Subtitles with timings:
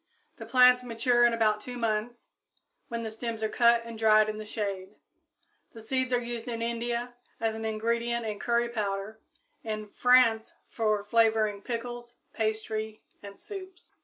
[0.37, 2.31] The plants mature in about two months,
[2.87, 4.95] when the stems are cut and dried in the shade.
[4.95, 9.19] (See page 28.) The seeds are used in India as an ingredient in curry powder,
[9.63, 13.91] in France for flavoring pickles, pastry and soups.